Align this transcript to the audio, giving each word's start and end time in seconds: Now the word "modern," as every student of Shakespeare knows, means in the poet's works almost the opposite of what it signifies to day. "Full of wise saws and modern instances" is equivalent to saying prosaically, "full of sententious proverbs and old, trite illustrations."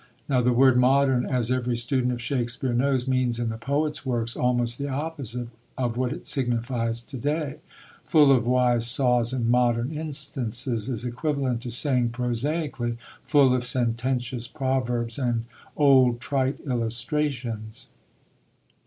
Now 0.27 0.41
the 0.41 0.51
word 0.51 0.77
"modern," 0.77 1.27
as 1.27 1.51
every 1.51 1.77
student 1.77 2.11
of 2.11 2.19
Shakespeare 2.19 2.73
knows, 2.73 3.07
means 3.07 3.39
in 3.39 3.49
the 3.49 3.57
poet's 3.59 4.03
works 4.03 4.35
almost 4.35 4.79
the 4.79 4.87
opposite 4.89 5.49
of 5.77 5.95
what 5.95 6.11
it 6.11 6.25
signifies 6.25 7.01
to 7.01 7.17
day. 7.17 7.57
"Full 8.05 8.31
of 8.31 8.47
wise 8.47 8.87
saws 8.87 9.31
and 9.31 9.47
modern 9.47 9.91
instances" 9.93 10.89
is 10.89 11.05
equivalent 11.05 11.61
to 11.61 11.69
saying 11.69 12.09
prosaically, 12.09 12.97
"full 13.25 13.53
of 13.53 13.63
sententious 13.63 14.47
proverbs 14.47 15.19
and 15.19 15.45
old, 15.77 16.19
trite 16.19 16.57
illustrations." 16.65 17.89